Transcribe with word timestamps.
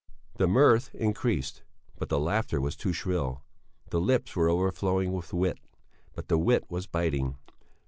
The 0.37 0.47
mirth 0.47 0.95
increased, 0.95 1.61
but 1.95 2.09
the 2.09 2.17
laughter 2.17 2.59
was 2.59 2.75
too 2.75 2.91
shrill; 2.91 3.43
the 3.91 4.01
lips 4.01 4.35
were 4.35 4.49
overflowing 4.49 5.13
with 5.13 5.31
wit, 5.31 5.59
but 6.15 6.27
the 6.27 6.39
wit 6.39 6.63
was 6.71 6.87
biting. 6.87 7.37